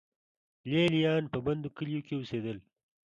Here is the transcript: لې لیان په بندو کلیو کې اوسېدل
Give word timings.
لې 0.69 0.83
لیان 0.93 1.23
په 1.33 1.37
بندو 1.45 1.69
کلیو 1.77 2.05
کې 2.07 2.13
اوسېدل 2.17 2.57